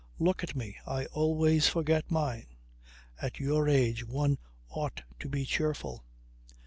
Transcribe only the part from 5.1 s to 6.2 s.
to be cheerful."